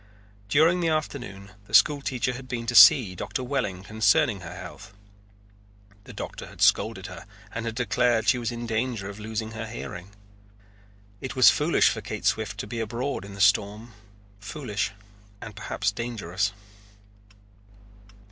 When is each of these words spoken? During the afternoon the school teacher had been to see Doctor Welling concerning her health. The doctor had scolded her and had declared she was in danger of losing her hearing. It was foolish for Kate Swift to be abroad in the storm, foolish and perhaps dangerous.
During 0.49 0.79
the 0.79 0.87
afternoon 0.87 1.51
the 1.67 1.75
school 1.75 2.01
teacher 2.01 2.33
had 2.33 2.47
been 2.47 2.65
to 2.65 2.73
see 2.73 3.13
Doctor 3.13 3.43
Welling 3.43 3.83
concerning 3.83 4.39
her 4.39 4.55
health. 4.55 4.93
The 6.05 6.11
doctor 6.13 6.47
had 6.47 6.59
scolded 6.59 7.05
her 7.05 7.27
and 7.53 7.67
had 7.67 7.75
declared 7.75 8.27
she 8.27 8.39
was 8.39 8.51
in 8.51 8.65
danger 8.65 9.09
of 9.11 9.19
losing 9.19 9.51
her 9.51 9.67
hearing. 9.67 10.09
It 11.21 11.35
was 11.35 11.51
foolish 11.51 11.89
for 11.89 12.01
Kate 12.01 12.25
Swift 12.25 12.57
to 12.61 12.65
be 12.65 12.79
abroad 12.79 13.23
in 13.23 13.35
the 13.35 13.39
storm, 13.41 13.93
foolish 14.39 14.89
and 15.39 15.55
perhaps 15.55 15.91
dangerous. 15.91 16.51